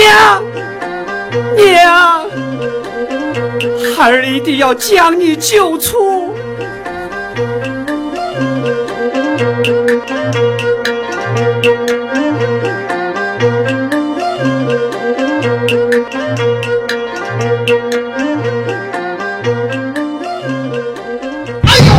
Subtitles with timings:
[0.00, 0.42] 娘，
[1.56, 2.24] 娘，
[3.94, 6.32] 孩儿一定要将你救出。
[21.62, 21.92] 哎呦，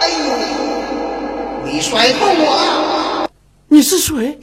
[0.00, 0.26] 哎呦，
[1.64, 3.30] 你甩痛我了！
[3.68, 4.36] 你是谁？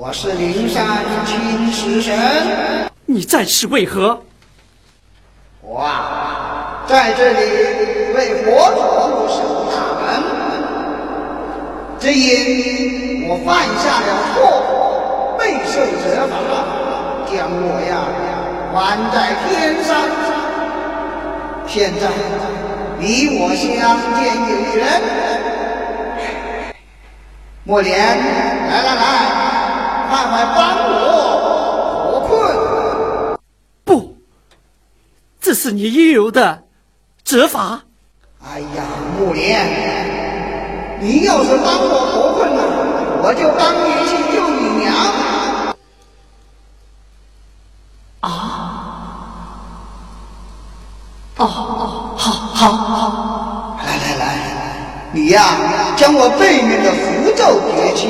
[0.00, 0.86] 我是灵山
[1.26, 2.16] 青石神。
[3.04, 4.22] 你在此为何？
[5.60, 7.40] 我啊，在这里
[8.14, 8.78] 为佛祖
[9.26, 10.22] 守大门，
[11.98, 16.32] 只因我犯下了错，备受责罚，
[17.26, 17.98] 将我呀
[18.70, 18.76] 关
[19.10, 19.90] 在天上。
[21.66, 22.06] 现在
[23.00, 23.66] 你我相
[24.14, 24.78] 见有缘，
[27.64, 29.47] 莫莲，来来来，
[30.08, 30.92] 快快帮我
[32.10, 32.28] 脱困。
[33.84, 34.16] 不，
[35.40, 36.64] 这是你应有的
[37.24, 37.82] 责罚。
[38.44, 38.84] 哎呀，
[39.18, 42.60] 木莲，你要是帮我脱困了，
[43.22, 44.94] 我就帮你去救你娘。
[48.20, 48.24] 啊
[51.36, 51.44] 哦哦，
[52.16, 53.76] 好，好，好。
[53.84, 54.22] 来来来，
[55.12, 55.40] 你呀，
[55.96, 58.08] 将我背面的符咒撇去，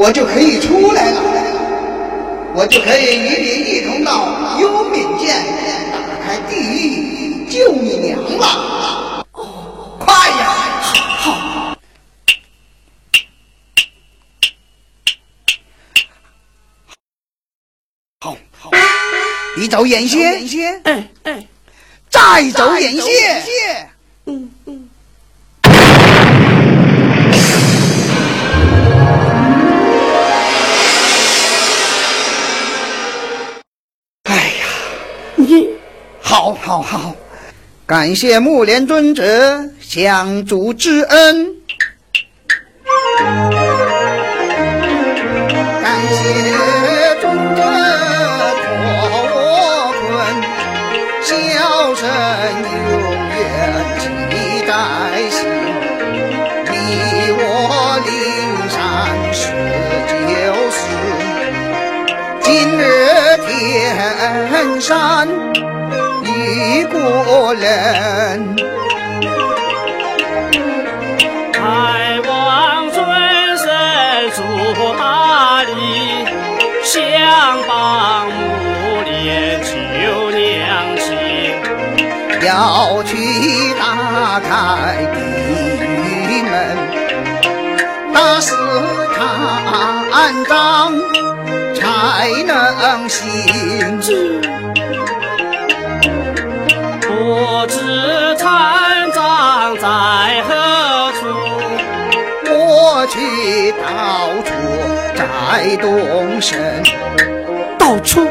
[0.00, 1.20] 我就可以出来了，
[2.54, 5.26] 我就可以与你一同到幽冥界
[5.90, 9.26] 打开地狱救你娘了。
[9.98, 10.44] 快呀！
[11.10, 11.32] 好，
[18.20, 18.70] 好，好，好，
[19.56, 21.44] 你走眼线，哎哎，
[22.08, 23.90] 再走眼线。
[24.26, 24.48] 嗯
[36.38, 37.16] 好，好，好！
[37.84, 41.56] 感谢木莲尊者相助之恩，
[45.82, 47.62] 感谢尊者
[48.54, 48.70] 托
[49.34, 49.36] 我
[49.98, 50.06] 困，
[51.24, 51.28] 小
[51.96, 52.86] 生永
[53.34, 53.42] 远
[53.98, 54.32] 记
[54.64, 54.70] 在
[55.30, 55.42] 心。
[56.70, 56.72] 你
[57.34, 57.42] 我
[58.06, 58.14] 灵
[58.70, 58.78] 山
[59.34, 59.40] 是
[60.28, 60.30] 旧
[60.70, 60.78] 事，
[62.42, 62.46] 今
[62.78, 62.80] 日
[63.44, 65.26] 天山。
[66.68, 68.54] 一国人，
[71.50, 72.98] 太王尊
[73.56, 73.66] 神
[74.36, 74.42] 住
[74.98, 75.70] 哪里？
[76.84, 77.00] 想
[77.66, 79.70] 帮木莲救
[80.30, 80.38] 娘
[80.98, 81.06] 亲。
[82.46, 83.16] 要去
[83.78, 84.50] 打开
[85.14, 85.16] 地
[86.28, 86.52] 狱门，
[88.12, 88.54] 打死
[89.16, 90.52] 贪赃
[91.74, 91.80] 才
[92.46, 93.24] 能行。
[103.72, 104.52] 到处
[105.16, 106.82] 在东神，
[107.78, 108.26] 到处？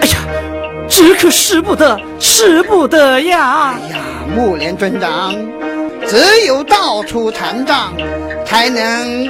[0.00, 0.18] 哎呀，
[0.88, 3.74] 这可使不得，使不得呀！
[3.74, 3.96] 哎呀，
[4.34, 5.34] 木莲尊长，
[6.06, 6.16] 只
[6.46, 7.92] 有到处残障，
[8.44, 9.28] 才能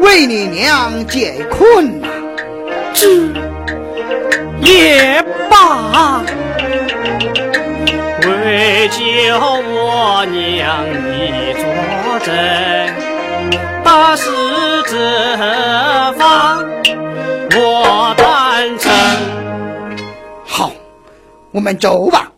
[0.00, 2.08] 为你娘解困呐、
[2.92, 3.06] 这
[4.60, 6.22] 也罢。
[8.26, 8.98] 为救
[9.38, 11.62] 我娘你作
[12.24, 12.34] 证，
[13.84, 14.30] 大事
[14.88, 14.96] 四
[16.16, 16.64] 方
[17.54, 18.90] 我赞成。
[20.46, 20.72] 好，
[21.50, 22.32] 我们走吧。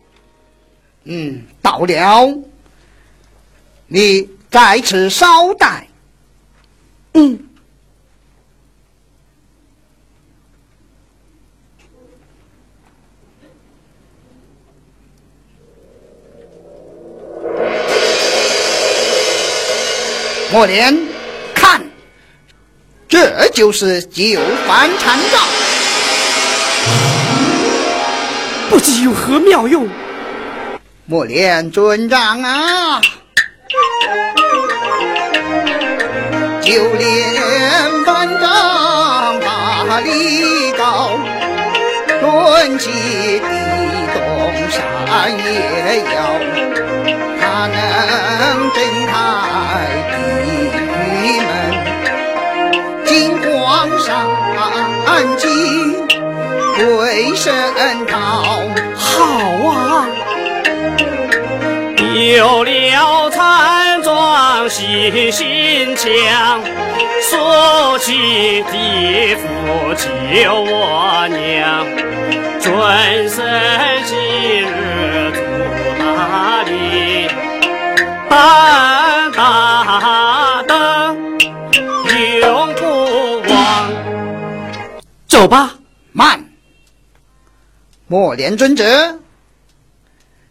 [1.05, 2.43] 嗯，到了，
[3.87, 5.87] 你在此稍待。
[7.13, 7.39] 嗯。
[20.51, 21.10] 莫莲，看，
[23.11, 25.41] 这就是九凡禅杖。
[28.69, 29.85] 不知有何妙用？
[31.05, 33.01] 莫莲尊长啊，
[36.61, 41.19] 九连番杖把力高，
[42.21, 42.89] 抡起
[43.39, 43.45] 地
[44.13, 44.19] 动
[44.71, 46.15] 山也摇，
[47.41, 47.75] 它能
[48.73, 49.11] 震开
[57.41, 58.13] 鬼神道。
[58.95, 59.25] 好
[59.67, 60.07] 啊！
[62.35, 66.61] 有了残妆王心心强，
[67.23, 69.47] 索取地府
[69.95, 71.83] 救我娘。
[72.59, 73.43] 转身
[74.05, 74.15] 今
[74.61, 75.41] 日出
[75.97, 77.27] 大礼，
[78.29, 81.17] 半大灯
[82.39, 83.89] 永不忘。
[85.27, 85.71] 走吧，
[86.11, 86.50] 慢！
[88.11, 89.21] 莫连尊者，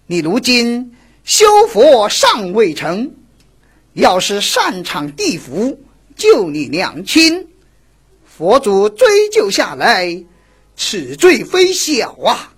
[0.07, 3.13] 你如今修佛尚未成，
[3.93, 5.79] 要是擅闯地府
[6.17, 7.49] 救你娘亲，
[8.25, 10.25] 佛祖追究下来。
[10.75, 12.55] 此罪非小啊！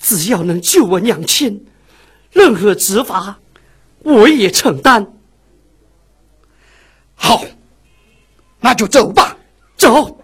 [0.00, 1.64] 只要能救我娘亲，
[2.32, 3.38] 任何执法
[4.00, 5.14] 我也承担。
[7.14, 7.44] 好，
[8.58, 9.38] 那就走吧。
[9.76, 10.15] 走。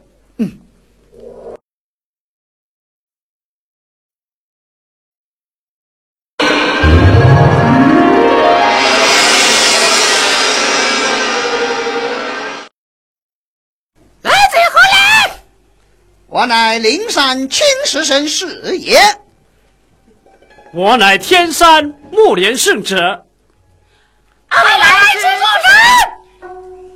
[16.33, 18.99] 我乃灵山青石神是也。
[20.73, 23.27] 我乃天山木莲圣者。
[24.49, 25.45] 快来吃寿
[26.41, 26.51] 神！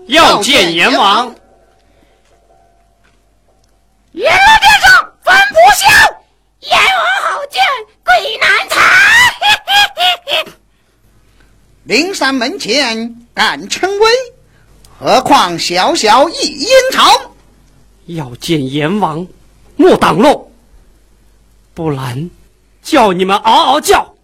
[0.06, 1.34] 要见阎王。
[4.12, 5.86] 阎罗殿上分不下，
[6.60, 7.62] 阎王好见
[8.02, 8.82] 贵难缠。
[11.84, 14.10] 灵山门前敢称威，
[14.98, 17.35] 何况小小一阴曹？
[18.06, 19.26] 要见阎王，
[19.76, 20.50] 莫挡路，
[21.74, 22.30] 不然
[22.82, 24.15] 叫你们嗷嗷叫！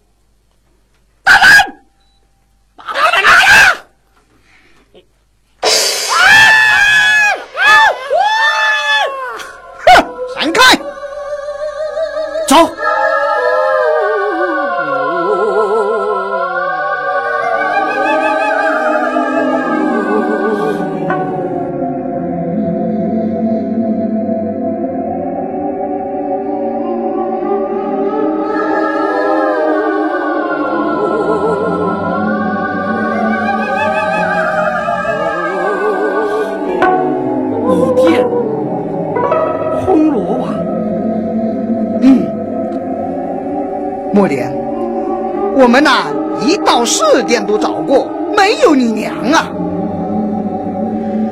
[45.73, 46.05] 们呐
[46.45, 49.49] 一到四点都找过，没有你娘啊！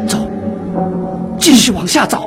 [0.07, 0.17] 走，
[1.37, 2.20] 继续往下找。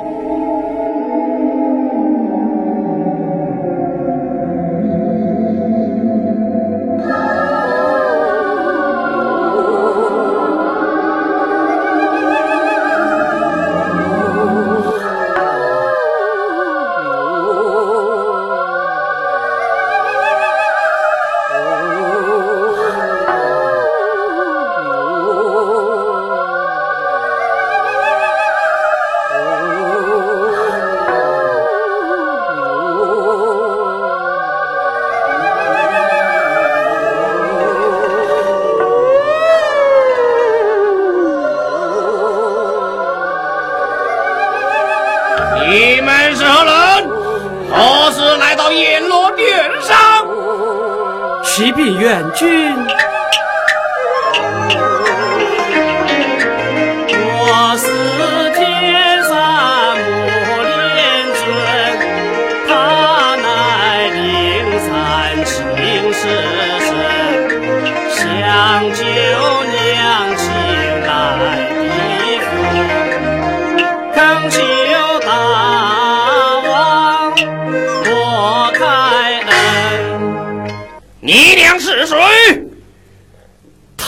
[51.75, 52.94] 必远军。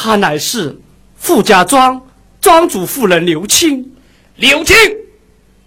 [0.08, 0.74] 她乃是
[1.18, 2.02] 傅家庄
[2.40, 3.86] 庄主夫人刘青。
[4.38, 4.74] 刘青，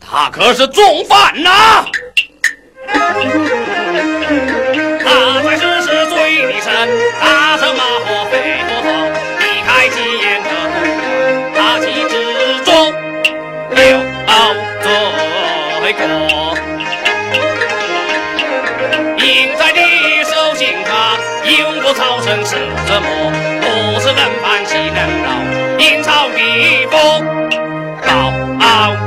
[0.00, 1.84] 她可是重犯呐！
[5.04, 6.88] 他才是是罪的深，
[7.20, 8.88] 大声骂我非不同，
[9.40, 12.14] 离开禁言的门，大气之
[12.64, 12.72] 中
[13.76, 13.92] 有
[15.82, 16.00] 罪过。
[19.18, 19.22] 应
[19.58, 19.78] 在你
[20.24, 21.18] 手心他
[21.50, 22.54] 永不超生是
[22.88, 25.26] 折磨，不是能判岂能饶？
[25.78, 26.38] 阴曹地
[26.90, 26.92] 府
[28.06, 28.12] 报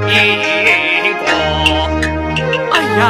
[0.08, 0.12] 应
[1.20, 1.26] 过。
[2.72, 3.02] 哎呀，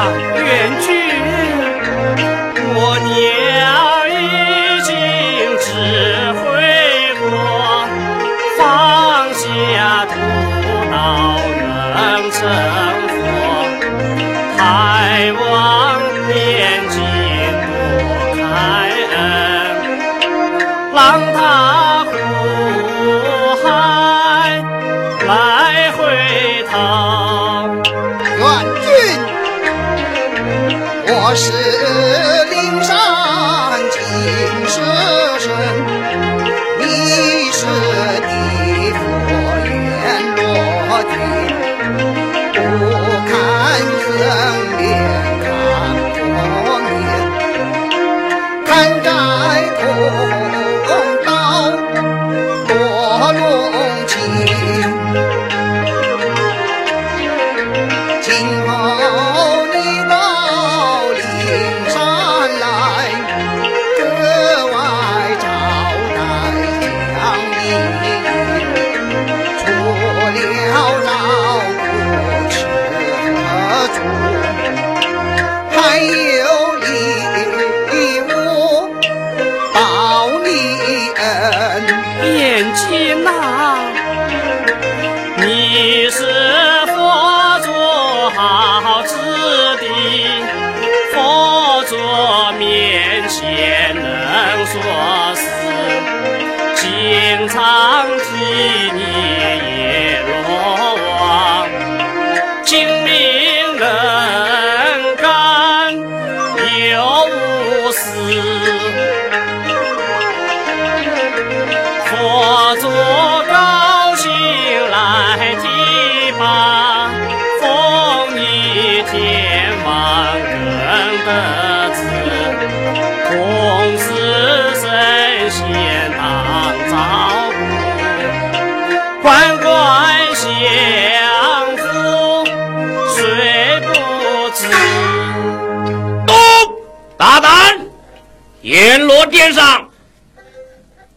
[139.04, 139.90] 阎罗殿上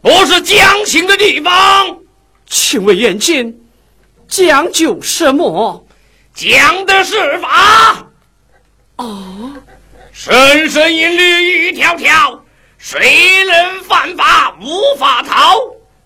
[0.01, 1.97] 不是讲情的地方，
[2.45, 3.57] 请问眼睛
[4.27, 5.87] 讲究什么？
[6.33, 8.05] 讲的是法。
[8.97, 9.53] 哦，
[10.11, 12.43] 深深一律一条条，
[12.77, 15.55] 谁能犯法无法逃。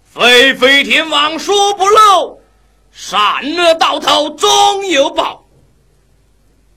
[0.06, 2.40] 飞飞天王说不漏，
[2.92, 3.20] 善
[3.58, 5.44] 恶到头终有报。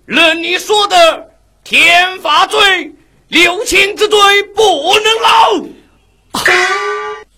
[0.06, 1.30] 任你说的
[1.62, 2.93] 天罚罪，
[3.34, 4.18] 六亲之罪
[4.54, 5.66] 不能漏。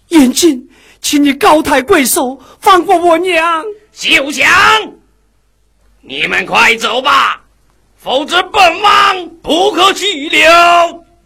[0.08, 0.68] 眼睛，
[1.00, 3.64] 请你高抬贵手，放过我娘。
[3.92, 4.46] 休想！
[6.02, 7.40] 你们快走吧，
[7.96, 10.42] 否则本王不可拘留。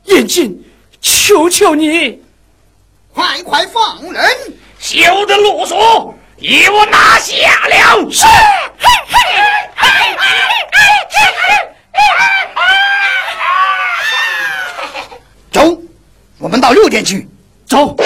[0.04, 0.64] 眼睛，
[1.02, 2.22] 求求你，
[3.12, 4.24] 快快放人！
[4.78, 7.34] 休得啰嗦，给我拿下
[7.66, 8.08] 了！
[8.08, 8.24] 是。
[16.50, 17.28] 走，我们到六殿去。
[17.64, 17.96] 走。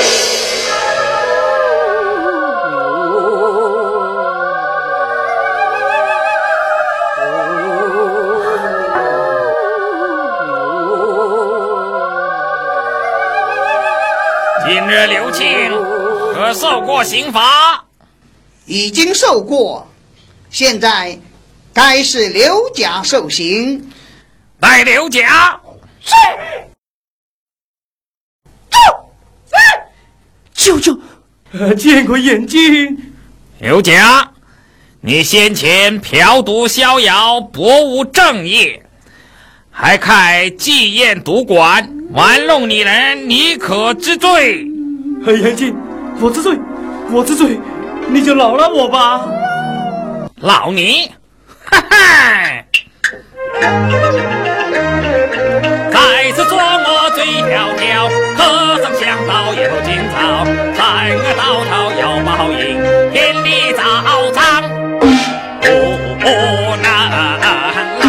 [14.67, 15.71] 今日刘庆
[16.35, 17.83] 可受过刑罚？
[18.67, 19.87] 已经受过，
[20.51, 21.19] 现在
[21.73, 23.91] 该是刘甲受刑。
[24.61, 25.59] 带刘甲。
[30.65, 30.99] 舅舅，
[31.53, 32.97] 呃，见过眼睛。
[33.59, 34.31] 刘甲，
[35.03, 38.83] 你先前嫖赌逍遥，博无正业，
[39.71, 44.67] 还开妓宴赌馆，玩弄女人，你可知罪？
[45.27, 45.77] 呃眼睛，
[46.19, 46.59] 我知罪，
[47.11, 47.61] 我知罪，
[48.09, 49.27] 你就饶了我吧。
[50.41, 51.11] 老你，
[51.67, 52.65] 哈哈！
[55.93, 58.09] 再次做我最条条，
[58.45, 62.61] 和尚想到有今朝，善恶到头有报应，
[63.11, 63.81] 天理昭
[64.33, 64.41] 彰，
[65.61, 66.27] 不
[66.83, 66.85] 难
[68.01, 68.05] 老。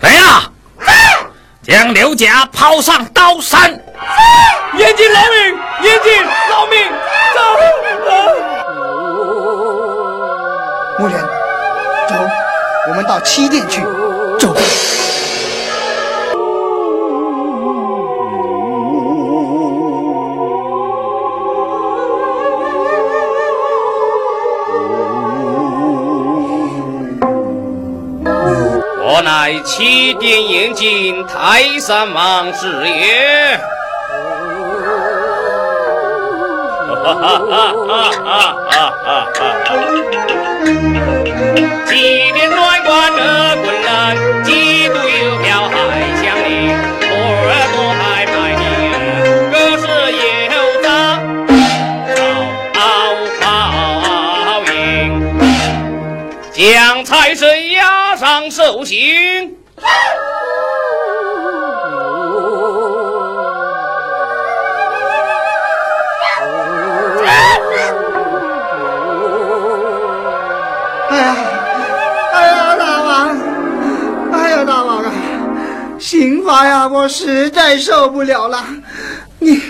[0.00, 0.50] 来呀！
[1.62, 3.70] 将刘甲抛上刀山！
[4.78, 6.12] 眼睛饶命，眼睛
[6.48, 6.90] 饶命，
[7.34, 7.40] 走！
[10.98, 11.20] 木莲，
[12.08, 12.14] 走，
[12.88, 13.82] 我们到七殿去。
[14.38, 14.56] 走。
[29.44, 33.58] 在七殿严禁太上王师也。
[36.86, 39.42] 哈哈哈哈哈哈哈！
[41.88, 45.74] 七殿乱关的滚乱，嫉妒又剽害
[46.22, 46.70] 相离，
[47.02, 47.10] 耳
[47.74, 48.62] 朵还拍你，
[49.50, 49.82] 可是
[50.52, 50.86] 有遭
[52.72, 52.78] 报
[53.40, 53.42] 报
[54.72, 54.72] 应。
[56.52, 59.11] 将财神押上受刑。
[76.42, 78.66] 刑罚呀，我实在受不了了，
[79.38, 79.62] 你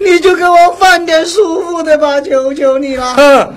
[0.00, 3.14] 你就给我放点舒服的吧，求求你了。
[3.14, 3.54] 哼，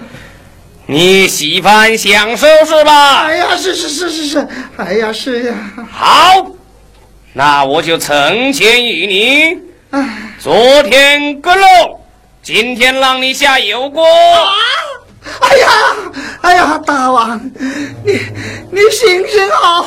[0.86, 3.24] 你喜欢享受是吧？
[3.24, 4.48] 哎呀，是是是是是，
[4.78, 5.56] 哎呀是呀，
[5.92, 6.46] 好，
[7.34, 9.58] 那我就成全于你。
[9.90, 11.66] 哎，昨天割肉，
[12.44, 14.06] 今天让你下油锅。
[14.06, 15.68] 哎呀，
[16.42, 17.40] 哎呀，大王，
[18.04, 18.14] 你
[18.72, 19.86] 你行行好，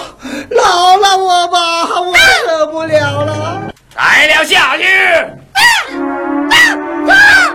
[0.50, 2.14] 饶了我吧，我
[2.46, 3.62] 受不了了。
[3.96, 4.84] 来了下去。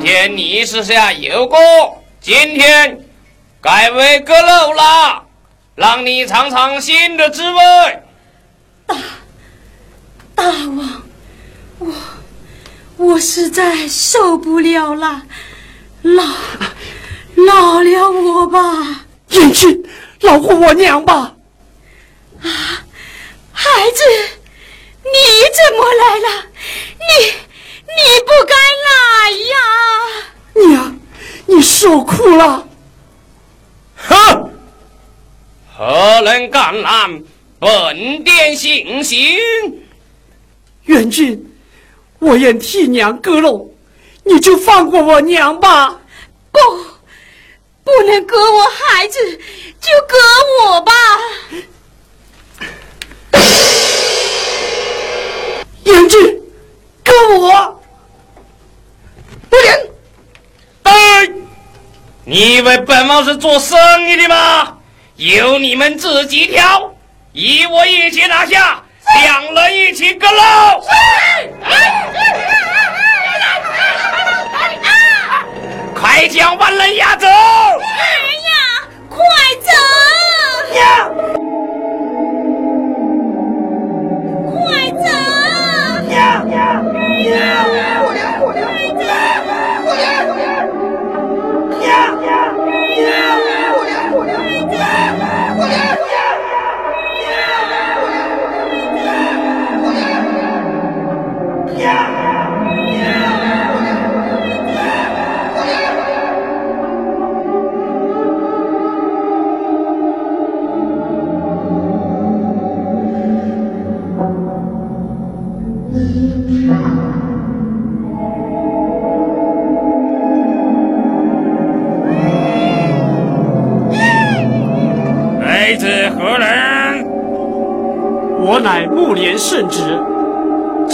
[0.00, 1.58] 天你是下油锅，
[2.20, 3.06] 今天
[3.60, 5.26] 改为割肉了，
[5.74, 7.60] 让你尝尝新的滋味。
[8.86, 8.96] 大
[10.34, 11.02] 大王，
[11.78, 11.94] 我
[12.96, 15.22] 我实在受不了了，
[16.02, 16.22] 饶
[17.34, 19.84] 饶了我吧，燕君，
[20.20, 21.34] 饶过我娘吧！
[22.42, 22.48] 啊
[23.52, 24.02] 孩子，
[25.04, 25.10] 你
[25.54, 26.46] 怎么来了？
[26.98, 27.32] 你
[27.96, 28.54] 你不该
[28.86, 29.56] 来呀！
[30.54, 31.00] 娘，
[31.46, 32.66] 你受苦了。
[33.96, 34.50] 哼！
[35.76, 37.22] 何人敢拦
[37.58, 39.38] 本殿行刑？
[40.84, 41.52] 元君，
[42.18, 43.72] 我愿替娘割肉，
[44.24, 45.98] 你就放过我娘吧。
[46.52, 46.58] 不，
[47.84, 49.18] 不能割我孩子，
[49.80, 50.16] 就割
[50.62, 50.92] 我吧。
[55.84, 56.42] 元君，
[57.04, 57.79] 割我！
[59.50, 59.56] 不
[62.24, 63.76] 你以为本王是做生
[64.08, 64.76] 意的吗？
[65.16, 66.94] 由你们自己挑，
[67.32, 68.82] 与我一起拿下，
[69.22, 70.40] 两人一起割肉。
[75.94, 77.26] 快将万人押走！
[77.26, 77.32] 哎
[78.46, 79.18] 呀，快
[79.60, 79.70] 走！
[80.72, 80.80] 娘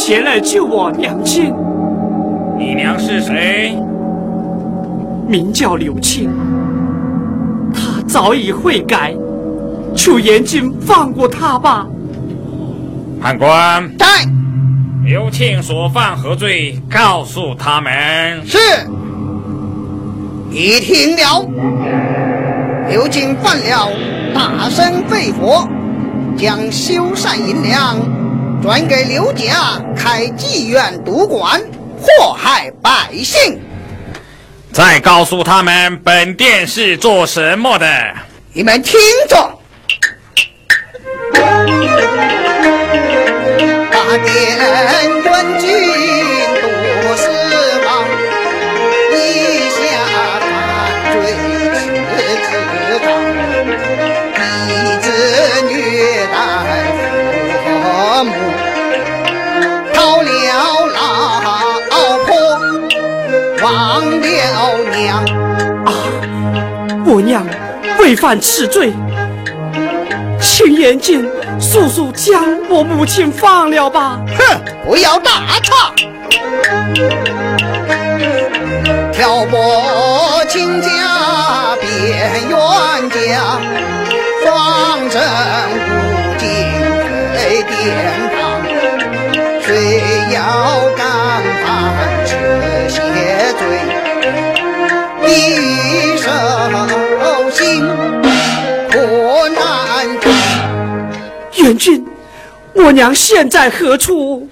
[0.06, 1.52] 前来救我娘亲，
[2.56, 3.76] 你娘是谁？
[5.26, 6.30] 名叫刘庆。
[7.74, 9.12] 她早已悔改，
[9.96, 11.88] 求严君放过她吧。
[13.20, 14.06] 判官，在
[15.04, 16.80] 刘庆所犯何罪？
[16.88, 17.92] 告诉他们。
[18.46, 18.58] 是，
[20.48, 21.44] 你听了。
[22.88, 23.90] 刘瑾犯了
[24.32, 25.68] 大生废火，
[26.36, 27.96] 将修缮银两
[28.62, 31.60] 转给刘家开妓院赌馆，
[32.00, 33.60] 祸害百姓。
[34.72, 38.14] 再告诉他们本殿是做什么的。
[38.52, 39.58] 你们听着，
[43.90, 44.56] 八殿
[45.24, 46.15] 元君
[68.26, 68.92] 犯此罪，
[70.40, 71.24] 请严君
[71.60, 74.18] 速速将我母亲放了吧。
[74.36, 75.94] 哼，不要大吵！
[79.12, 82.58] 挑拨亲家变冤
[83.10, 83.60] 家，
[84.42, 85.22] 双生
[85.86, 86.48] 无尽
[87.32, 87.94] 飞殿
[88.34, 88.40] 堂，
[89.62, 90.02] 谁
[90.34, 90.42] 要
[90.96, 91.06] 敢
[102.76, 104.48] 我娘现在何处？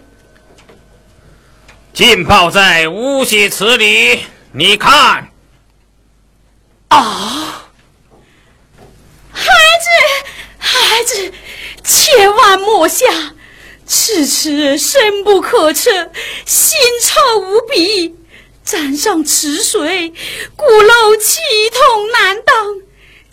[1.92, 5.28] 浸泡在污血池里，你看。
[6.88, 7.68] 啊！
[9.30, 11.32] 孩子，孩子，
[11.84, 13.04] 千万莫下，
[13.84, 15.90] 此池深不可测，
[16.46, 18.16] 腥臭无比。
[18.64, 20.14] 沾上池水，
[20.56, 21.38] 骨肉气
[21.70, 22.80] 痛难当，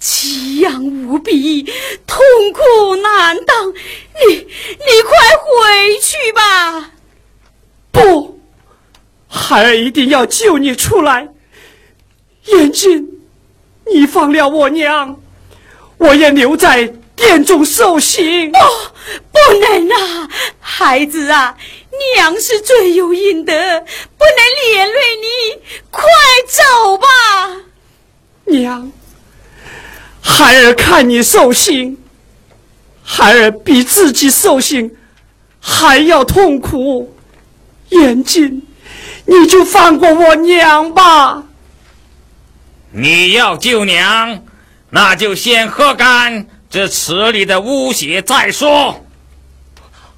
[0.02, 1.62] 奇痒无比，
[2.08, 2.18] 痛
[2.52, 3.70] 苦难当。
[3.70, 6.92] 你，你快回去吧！
[7.92, 8.40] 不，
[9.28, 11.30] 孩儿一定要救你出来。
[12.46, 13.08] 眼睛，
[13.94, 15.22] 你放了我娘，
[16.00, 18.52] 我也留在殿中受刑。
[18.52, 18.58] 不，
[19.32, 20.28] 不能啊，
[20.60, 21.56] 孩子啊！
[22.16, 23.54] 娘是罪有应得，
[24.18, 25.62] 不能连累你，
[25.92, 26.02] 快
[26.48, 27.08] 走吧。
[28.46, 28.92] 娘，
[30.22, 31.98] 孩儿看你受刑，
[33.04, 34.96] 孩儿比自己受刑
[35.60, 37.16] 还要痛苦。
[37.90, 38.62] 眼睛，
[39.26, 41.44] 你就放过我娘吧。
[42.92, 44.44] 你要救娘，
[44.92, 49.06] 那就先喝干这池里的污血再说。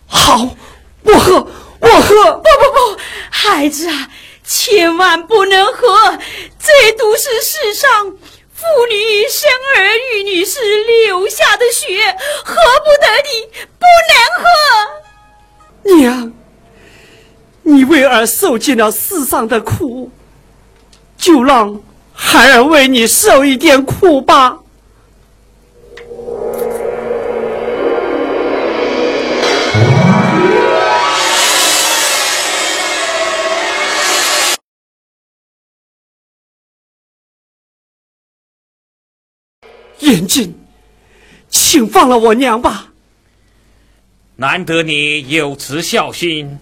[0.05, 0.55] 好，
[1.03, 1.47] 我喝。
[1.83, 4.09] 我喝不不不，孩子啊，
[4.45, 6.17] 千万不能喝，
[6.57, 8.13] 这毒是世上
[8.63, 15.97] 妇女生儿育女时流下的血，喝不得的，不能喝。
[15.99, 16.33] 娘，
[17.61, 20.09] 你为儿受尽了世上的苦，
[21.17, 21.81] 就让
[22.13, 24.59] 孩儿为你受一点苦吧。
[40.03, 40.53] 严禁，
[41.49, 42.91] 请放了我娘吧。
[44.35, 46.59] 难得你有慈孝心，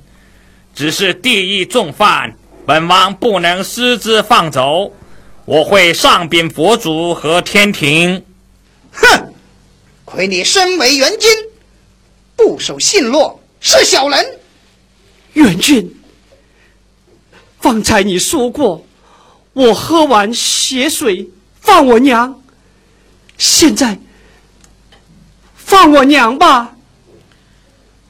[0.76, 2.36] 只是地狱重犯，
[2.68, 4.94] 本王不能私自放走，
[5.46, 8.24] 我会上禀佛祖和天庭。
[8.92, 9.34] 哼，
[10.06, 11.32] 亏你身为元君，
[12.36, 14.40] 不守信诺，是小人。
[15.34, 15.96] 元君，
[17.60, 18.86] 方才你说过，
[19.54, 21.28] 我喝完血水
[21.60, 22.41] 放我娘。
[23.42, 23.98] 现在
[25.56, 26.76] 放我娘吧！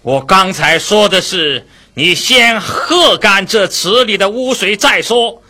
[0.02, 5.42] 我刚才说的是你先喝干这池里的污水再说，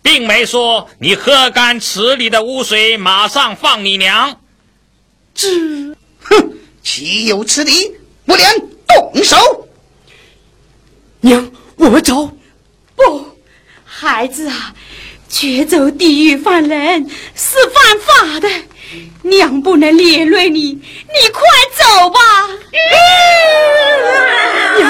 [0.00, 4.40] 并没说你喝干池里的污水马上放你娘。
[5.34, 5.48] 这，
[6.22, 6.52] 哼，
[6.84, 7.96] 岂有此理！
[8.26, 8.48] 我连
[8.86, 9.68] 动手！
[11.20, 12.30] 娘，我们走。
[12.94, 13.36] 不，
[13.84, 14.72] 孩子啊，
[15.28, 18.48] 绝走地狱犯人是犯法的。
[19.22, 21.42] 娘不能连累你，你快
[21.74, 22.18] 走吧！
[24.78, 24.88] 娘，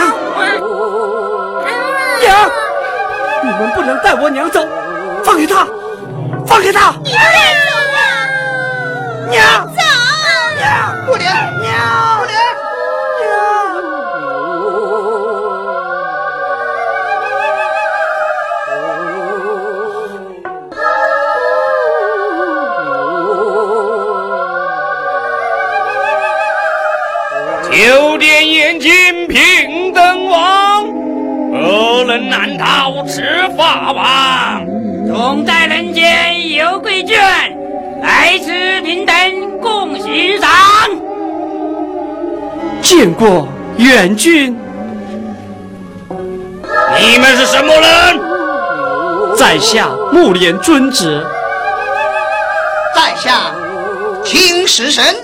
[2.21, 2.51] 娘，
[3.43, 4.67] 你们不能带我娘走，
[5.25, 5.67] 放开她，
[6.47, 6.95] 放开她！
[7.03, 7.21] 你快
[7.65, 7.99] 走吧，
[9.31, 9.83] 娘，走，
[10.59, 11.27] 娘，不连，
[11.61, 12.37] 娘，不连。
[27.77, 28.91] 九点眼睛
[29.29, 30.87] 平等王，
[31.53, 33.23] 何人难逃此
[33.55, 34.65] 法网。
[35.07, 37.19] 同在人间有贵眷，
[38.01, 40.49] 来此平等共欣赏。
[42.81, 44.59] 见过远君。
[46.99, 49.37] 你们是什么人？
[49.37, 51.23] 在下木莲尊子。
[52.95, 53.55] 在下
[54.25, 55.15] 青石神。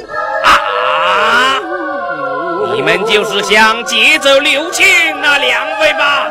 [2.75, 4.87] 你们就是想劫走刘庆
[5.23, 6.31] 那两位吧？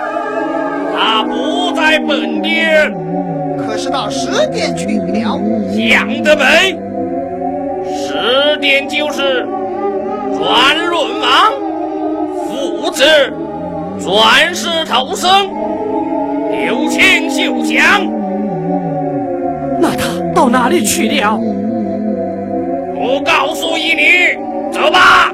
[0.94, 2.94] 他不在本殿，
[3.58, 5.40] 可是到十殿去了。
[5.74, 6.78] 想得美！
[7.94, 9.48] 十殿就是
[10.38, 11.54] 转轮王、
[12.48, 13.04] 父子、
[14.00, 15.30] 转世投生、
[16.52, 18.06] 刘庆秀强。
[19.80, 21.40] 那他到哪里去了？
[22.94, 24.38] 不告诉一你，
[24.72, 25.32] 走吧。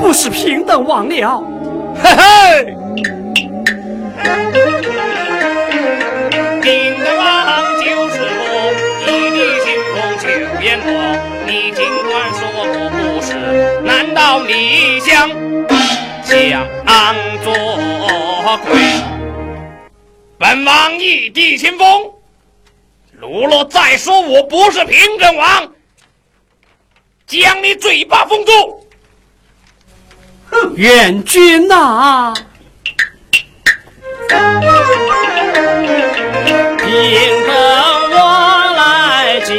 [0.00, 1.44] 不是平等王了，
[2.02, 2.74] 嘿嘿！
[6.62, 8.42] 平等王就是我，
[9.06, 10.24] 一地晴空九
[10.64, 10.88] 烟落。
[11.46, 12.58] 你尽管说我
[12.88, 13.28] 不是，
[13.82, 15.28] 难道你想
[16.24, 16.66] 想
[17.44, 17.52] 做
[18.64, 18.80] 鬼？
[20.38, 22.10] 本王一地清风，
[23.20, 25.74] 如若再说我不是平等王，
[27.26, 28.79] 将你嘴巴封住。
[30.76, 32.32] 愿君呐，
[36.78, 37.52] 平等，
[38.12, 38.18] 我
[38.76, 39.50] 来讲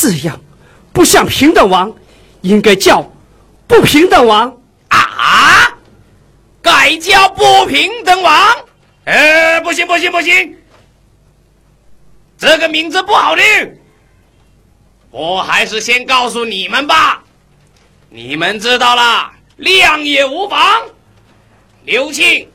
[0.00, 0.40] 这样
[0.94, 1.94] 不像平等王，
[2.40, 3.02] 应该叫
[3.66, 4.56] 不平等王。
[4.88, 5.76] 啊，
[6.62, 8.56] 改叫不平等王？
[9.04, 10.56] 呃，不行不行不行，
[12.38, 13.44] 这个名字不好听。
[15.10, 17.22] 我还是先告诉你们吧，
[18.08, 20.82] 你们知道了，量也无妨。
[21.84, 22.48] 刘庆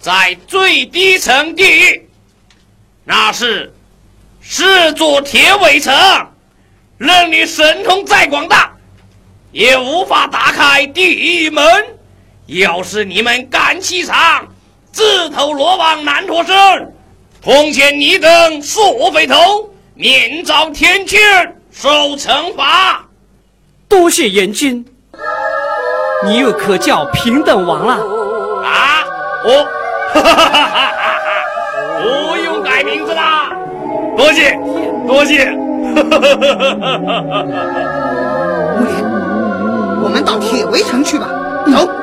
[0.00, 2.10] 在最低层地狱，
[3.04, 3.72] 那是
[4.40, 5.94] 是座铁围城，
[7.02, 8.70] 任你神通再广大，
[9.50, 11.64] 也无法打开地狱门。
[12.46, 14.46] 要是你们敢欺场，
[14.92, 16.54] 自投罗网难脱身。
[17.40, 23.04] 奉劝你等速匪头，免遭天谴，受惩罚。
[23.88, 24.86] 多谢严君，
[26.24, 27.94] 你又可叫平等王了。
[28.64, 29.04] 啊，
[29.44, 29.64] 我，
[30.14, 33.50] 哈哈哈哈哈哈，不用改名字啦，
[34.16, 34.56] 多谢，
[35.04, 35.52] 多谢。
[35.82, 36.46] 哈哈哈
[36.80, 37.44] 哈哈哈。
[38.78, 38.94] 木莲，
[40.02, 41.28] 我们到铁围城去吧。
[41.72, 42.01] 走。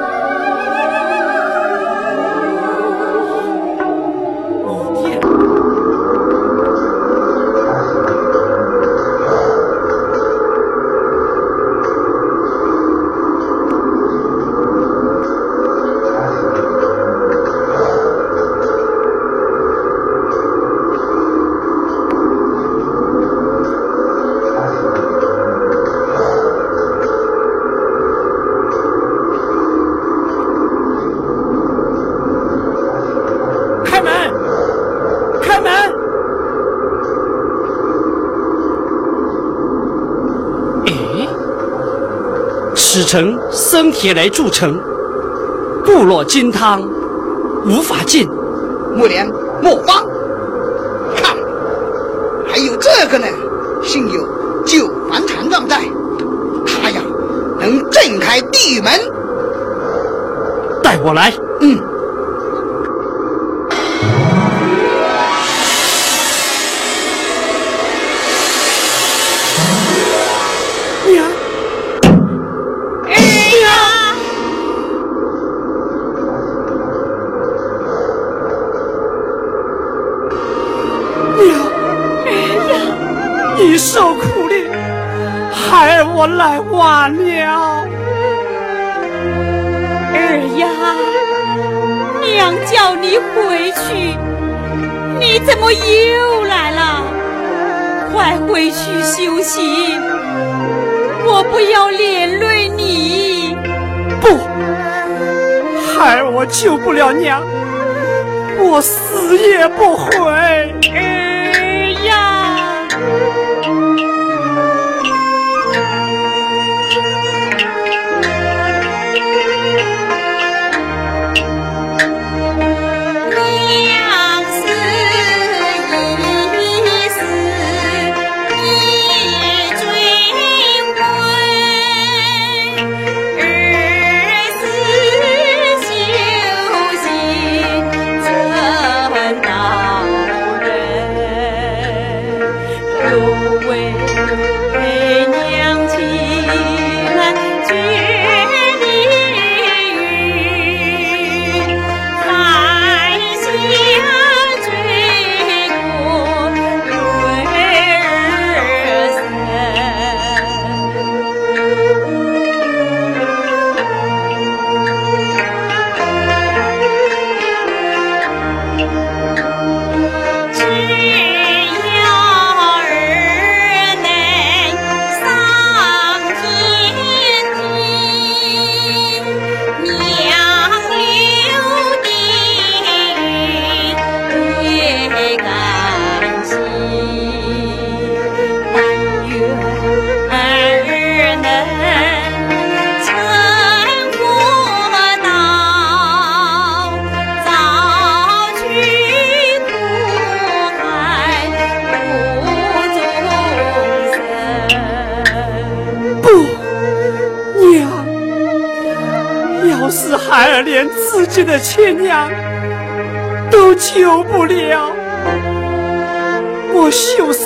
[42.91, 44.75] 此城生铁来铸成，
[45.86, 46.82] 部落金汤
[47.63, 48.28] 无法进。
[48.95, 49.30] 木莲，
[49.62, 50.04] 莫慌，
[51.15, 51.36] 看，
[52.47, 53.28] 还有这个呢，
[53.84, 54.28] 幸有
[54.65, 55.84] 九环禅杖在，
[56.65, 56.99] 他呀
[57.60, 58.91] 能震开地狱门。
[60.82, 61.32] 带我来。
[61.62, 61.80] 嗯。
[86.19, 87.88] 我来晚了。
[90.12, 90.17] 儿
[90.60, 90.67] 呀，
[92.21, 94.17] 娘叫你回去，
[95.17, 97.05] 你怎么又来了？
[98.12, 99.62] 快回去休息，
[101.25, 103.55] 我不要连累你。
[104.19, 104.36] 不，
[105.93, 107.41] 孩儿我救不了娘，
[108.60, 111.29] 我死也不回。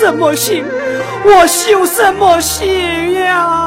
[0.04, 0.62] 什么心？
[1.24, 3.63] 我修什么心呀？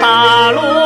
[0.00, 0.77] 大路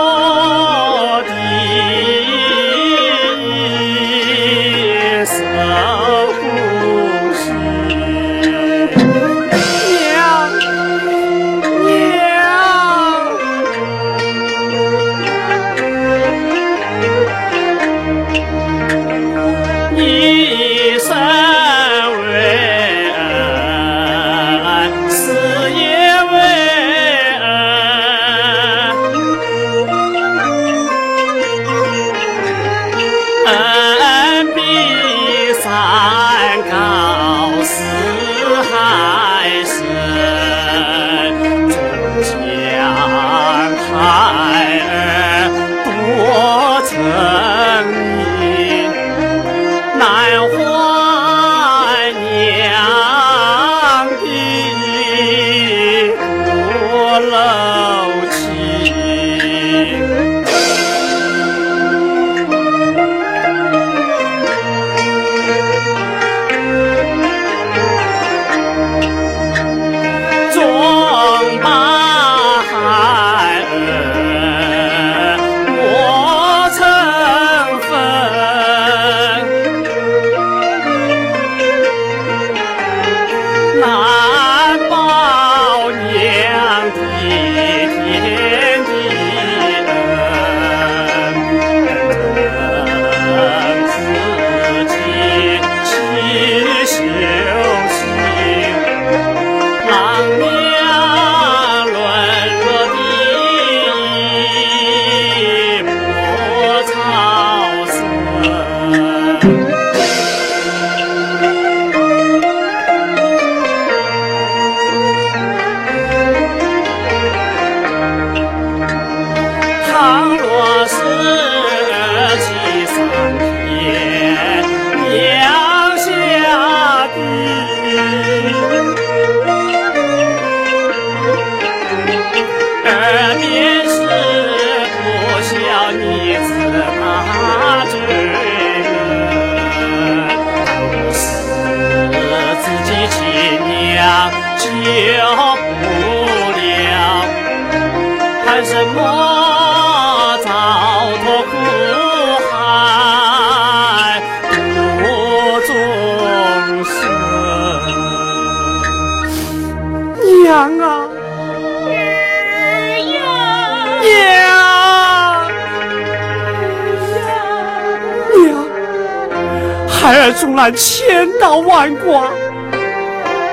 [170.52, 172.28] 纵然千刀万剐，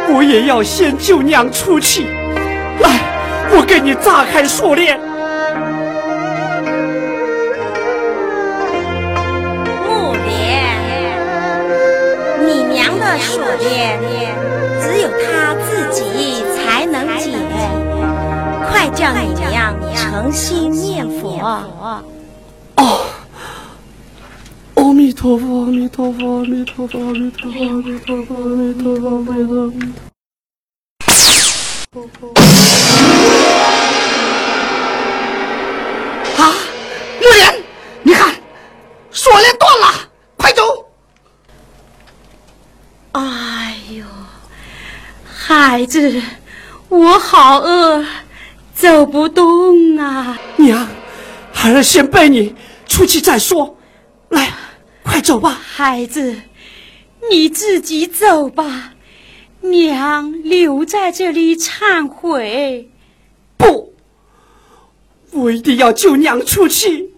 [0.10, 2.06] 我也要先救娘出气。
[2.82, 2.89] 来，
[3.52, 5.00] 我给你炸开锁链。
[9.88, 10.76] 木莲，
[12.45, 13.97] 你娘的锁链
[14.82, 17.32] 只有她自己才能解，
[18.70, 21.64] 快叫你娘诚心念佛。
[24.90, 29.46] 阿弥陀佛，阿弥陀佛，阿弥陀佛，阿弥陀佛，阿弥陀佛，阿弥陀佛，阿弥
[31.92, 32.34] 陀佛。
[36.42, 36.42] 啊，
[37.22, 37.64] 木莲，
[38.02, 38.34] 你看，
[39.12, 40.64] 锁链断了，快走！
[43.12, 44.04] 哎呦，
[45.32, 46.20] 孩子，
[46.88, 48.04] 我好饿，
[48.74, 50.36] 走不动啊！
[50.56, 50.88] 娘，
[51.54, 52.56] 孩儿先背你
[52.88, 53.78] 出去再说。
[54.30, 54.52] 来。
[55.04, 56.41] 快走吧，孩子，
[57.32, 58.93] 你自己走吧，
[59.62, 62.89] 娘留在这里忏悔。
[63.58, 63.93] 不，
[65.32, 67.12] 我一定要救娘出去。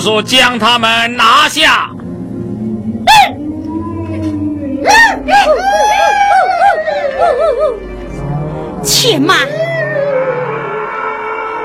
[0.00, 1.90] 叔叔将他们拿下！
[8.82, 9.46] 且慢，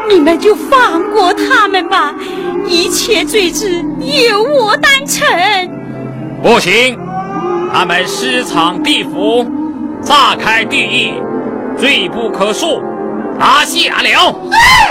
[0.10, 2.14] 你们就放过他们吧，
[2.68, 5.26] 一切罪之由我担承。
[6.44, 7.00] 不行，
[7.72, 9.50] 他们私闯地府，
[10.02, 11.14] 炸开地狱，
[11.80, 12.82] 罪不可恕，
[13.40, 14.36] 拿下了。
[14.52, 14.85] 孩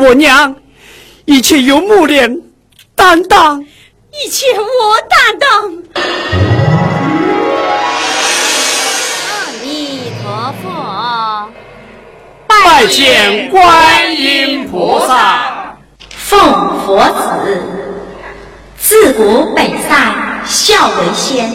[0.00, 0.56] 我娘，
[1.26, 2.40] 一切由木莲
[2.94, 5.70] 担当，一切我担当。
[5.94, 6.02] 阿
[9.62, 11.50] 弥陀佛，
[12.46, 15.76] 拜见观音菩萨。
[16.08, 16.40] 奉
[16.86, 17.04] 佛
[17.44, 17.62] 旨，
[18.78, 21.52] 自古北塞孝为先。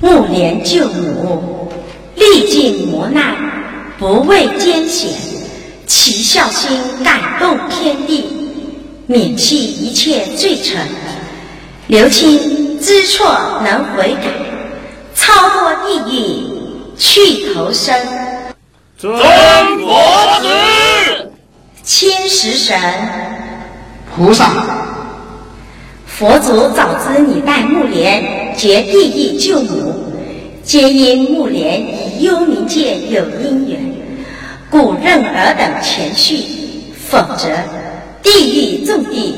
[0.00, 1.72] 木莲救母，
[2.14, 3.34] 历尽磨难，
[3.98, 5.10] 不畏艰险，
[5.94, 8.24] 其孝心感动天地，
[9.06, 10.80] 免去一切罪臣。
[11.86, 14.32] 刘清知错能悔改，
[15.14, 16.48] 超脱地狱
[16.96, 17.94] 去投生。
[18.96, 19.14] 尊
[19.78, 21.30] 佛子，
[21.84, 22.74] 千石神
[24.16, 24.50] 菩萨。
[26.06, 29.94] 佛祖早知你带木莲结地狱救母，
[30.64, 33.91] 皆因木莲与幽冥界有因缘，
[34.72, 36.46] 故任尔等前去，
[37.06, 37.46] 否则
[38.22, 39.36] 地狱重地，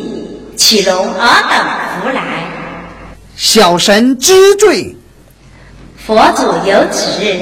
[0.57, 1.59] 岂容尔等
[2.01, 2.23] 胡来？
[3.35, 4.95] 小神知罪。
[6.07, 7.37] 佛祖有旨，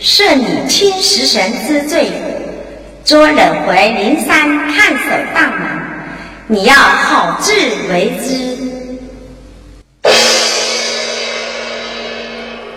[0.00, 2.12] 赦你青石神之罪，
[3.04, 5.68] 捉人回灵山看守大门，
[6.46, 7.52] 你要好自
[7.90, 8.56] 为之。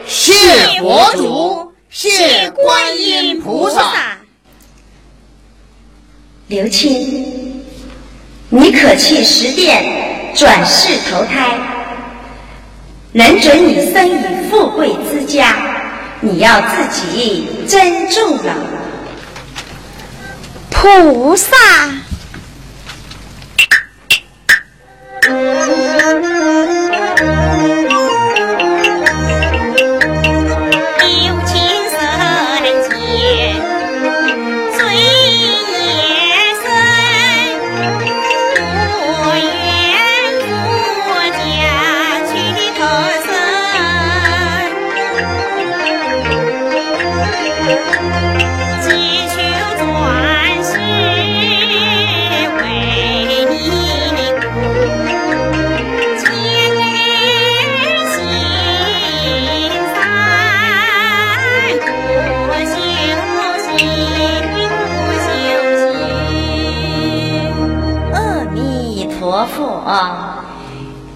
[0.08, 0.34] 谢
[0.80, 4.18] 佛祖，谢观音菩萨。
[6.50, 7.64] 刘青，
[8.50, 11.56] 你可去十殿转世投胎，
[13.12, 15.56] 能准你生于富贵之家，
[16.22, 18.56] 你要自己珍重了。
[20.72, 21.56] 菩萨。
[25.28, 25.32] 有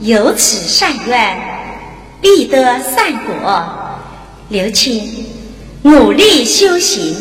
[0.03, 1.39] 有此善愿，
[2.19, 3.89] 必得善果。
[4.49, 5.25] 刘青，
[5.81, 7.15] 努力修行，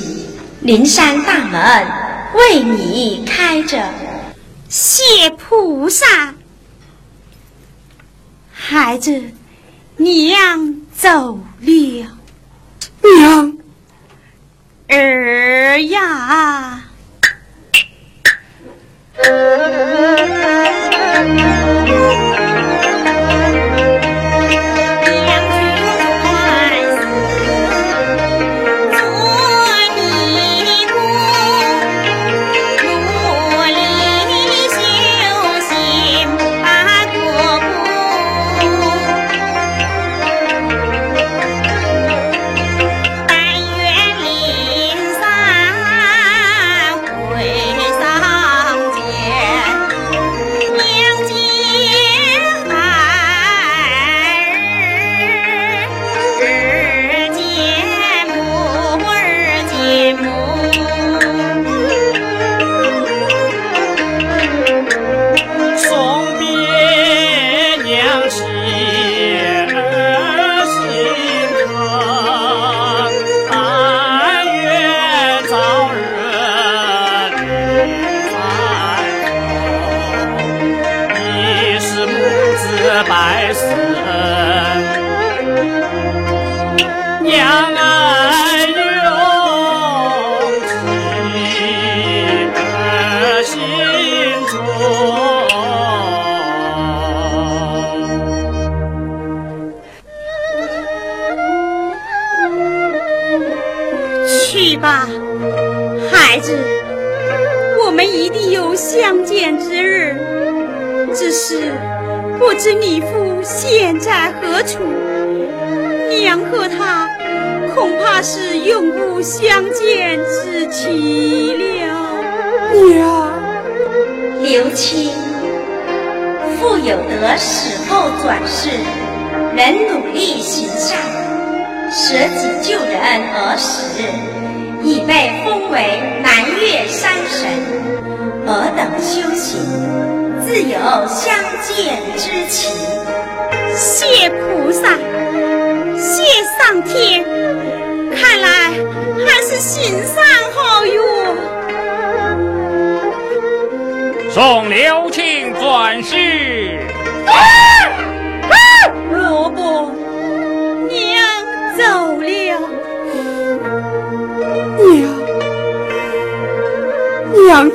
[0.63, 1.87] 灵山大门
[2.35, 3.89] 为你开着。
[4.69, 6.35] 谢菩萨，
[8.53, 9.23] 孩子，
[9.97, 12.09] 娘走了。
[13.01, 13.57] 娘，
[14.89, 16.83] 儿呀。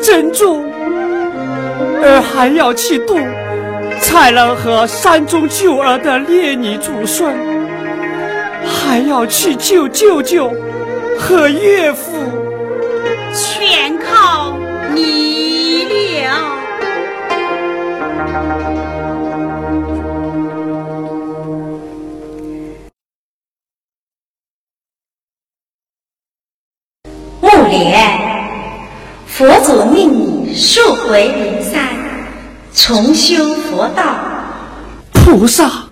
[0.07, 0.63] 珍重，
[2.01, 3.17] 而还要去渡
[3.99, 7.35] 才能和山中救儿的烈女祖孙，
[8.65, 10.49] 还要去救舅舅
[11.19, 12.13] 和岳父。
[13.33, 14.57] 全靠
[14.95, 15.26] 你。
[31.09, 31.89] 为灵山，
[32.73, 34.15] 重修佛道。
[35.13, 35.86] 菩萨。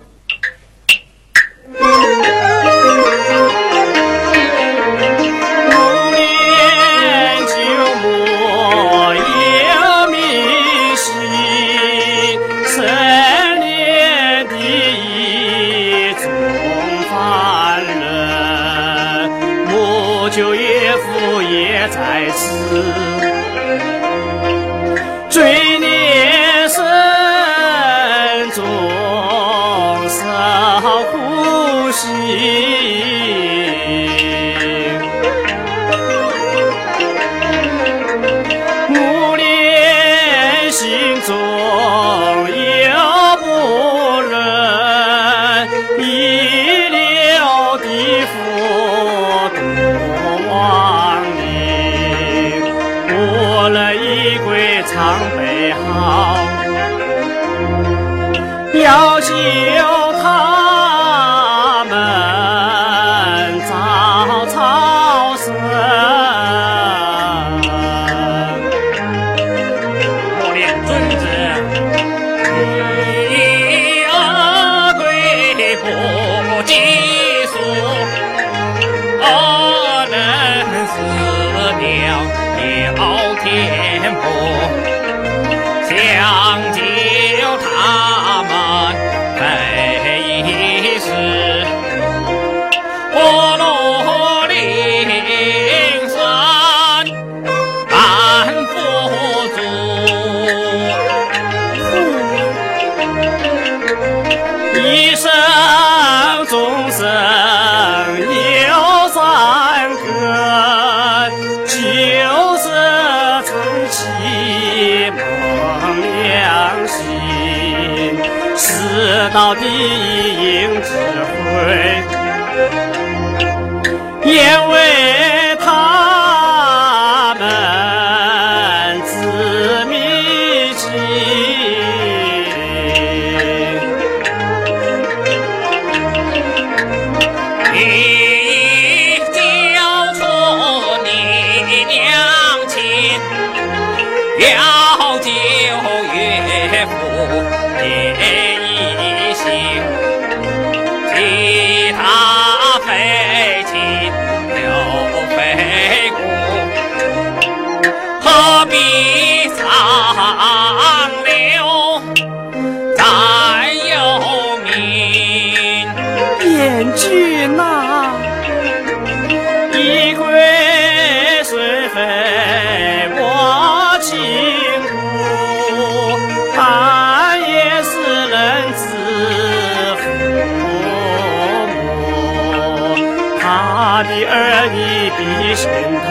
[185.56, 186.06] 心疼，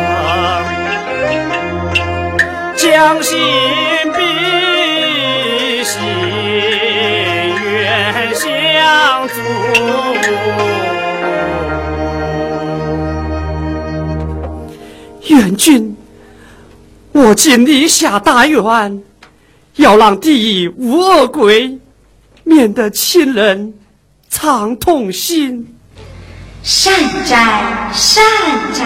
[2.76, 3.38] 将心
[4.16, 4.20] 比
[5.84, 6.02] 心，
[7.64, 8.48] 愿相
[9.28, 9.36] 助。
[15.28, 15.96] 元君，
[17.12, 19.04] 我今立下大愿，
[19.76, 21.78] 要让第一无恶鬼，
[22.44, 23.76] 免得亲人
[24.28, 25.75] 常痛心。
[26.68, 26.92] 善
[27.26, 28.24] 哉，善
[28.74, 28.86] 哉。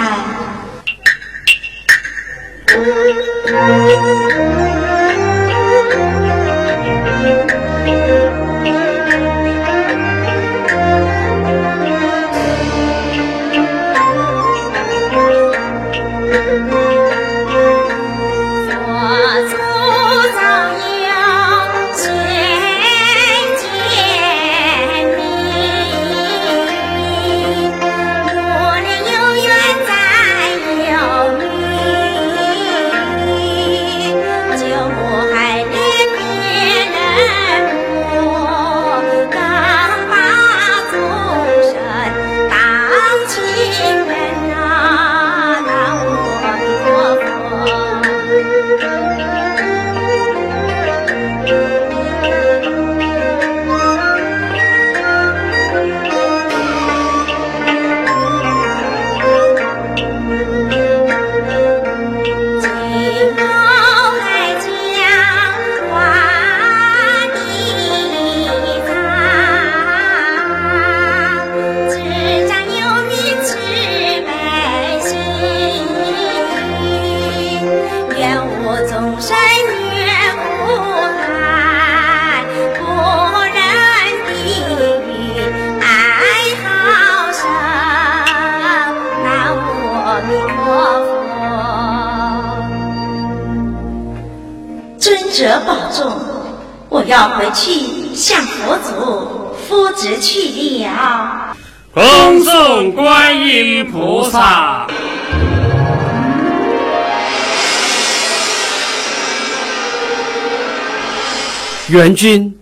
[111.90, 112.56] 元君，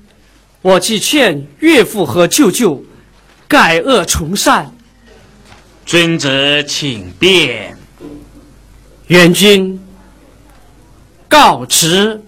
[0.61, 2.81] 我既劝岳父和舅舅
[3.45, 4.73] 改恶从善。
[5.85, 7.77] 尊者请便。
[9.07, 9.79] 元君，
[11.27, 12.21] 告辞。